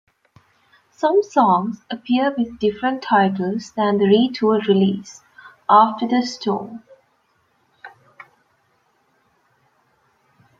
Some 0.89 1.21
songs 1.21 1.85
appear 1.91 2.33
with 2.35 2.57
different 2.57 3.03
titles 3.03 3.71
than 3.73 3.99
the 3.99 4.05
re-tooled 4.07 4.67
release, 4.67 5.21
"After 5.69 6.07
the 6.07 6.25
Storm". 6.25 6.81